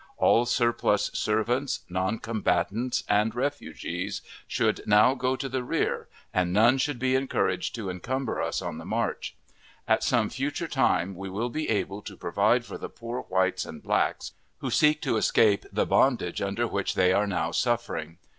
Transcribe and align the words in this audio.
All 0.17 0.47
surplus 0.47 1.11
servants, 1.13 1.81
noncombatants, 1.87 3.03
and 3.07 3.35
refugees, 3.35 4.23
should 4.47 4.81
now 4.87 5.13
go 5.13 5.35
to 5.35 5.47
the 5.47 5.63
rear, 5.63 6.07
and 6.33 6.51
none 6.51 6.79
should 6.79 6.97
be 6.97 7.13
encouraged 7.13 7.75
to 7.75 7.87
encumber 7.87 8.41
us 8.41 8.63
on 8.63 8.79
the 8.79 8.83
march. 8.85 9.35
At 9.87 10.01
some 10.03 10.31
future 10.31 10.67
time 10.67 11.13
we 11.13 11.29
will 11.29 11.49
be 11.49 11.69
able 11.69 12.01
to 12.01 12.17
provide 12.17 12.65
for 12.65 12.79
the 12.79 12.89
poor 12.89 13.21
whites 13.29 13.63
and 13.63 13.83
blacks 13.83 14.31
who 14.57 14.71
seek 14.71 15.03
to 15.03 15.17
escape 15.17 15.65
the 15.71 15.85
bondage 15.85 16.41
under 16.41 16.65
which 16.65 16.95
they 16.95 17.13
are 17.13 17.27
now 17.27 17.51
suffering. 17.51 18.17